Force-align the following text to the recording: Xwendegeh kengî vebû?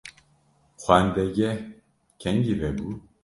Xwendegeh 0.81 1.59
kengî 2.21 2.53
vebû? 2.61 2.89